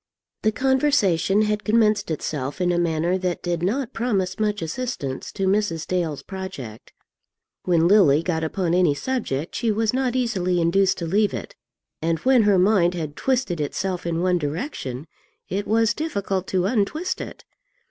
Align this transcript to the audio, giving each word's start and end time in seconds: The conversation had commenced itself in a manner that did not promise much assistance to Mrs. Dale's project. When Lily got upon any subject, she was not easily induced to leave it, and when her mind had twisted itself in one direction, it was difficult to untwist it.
The 0.41 0.51
conversation 0.51 1.43
had 1.43 1.63
commenced 1.63 2.09
itself 2.09 2.59
in 2.59 2.71
a 2.71 2.79
manner 2.79 3.19
that 3.19 3.43
did 3.43 3.61
not 3.61 3.93
promise 3.93 4.39
much 4.39 4.63
assistance 4.63 5.31
to 5.33 5.45
Mrs. 5.45 5.85
Dale's 5.85 6.23
project. 6.23 6.91
When 7.65 7.87
Lily 7.87 8.23
got 8.23 8.43
upon 8.43 8.73
any 8.73 8.95
subject, 8.95 9.53
she 9.53 9.71
was 9.71 9.93
not 9.93 10.15
easily 10.15 10.59
induced 10.59 10.97
to 10.97 11.05
leave 11.05 11.35
it, 11.35 11.53
and 12.01 12.17
when 12.21 12.41
her 12.49 12.57
mind 12.57 12.95
had 12.95 13.15
twisted 13.15 13.61
itself 13.61 14.07
in 14.07 14.21
one 14.21 14.39
direction, 14.39 15.05
it 15.49 15.67
was 15.67 15.93
difficult 15.93 16.47
to 16.47 16.65
untwist 16.65 17.21
it. 17.21 17.43